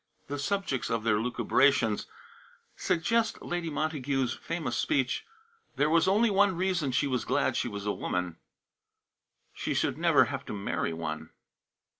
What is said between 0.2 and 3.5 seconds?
The subjects of their lucubrations suggest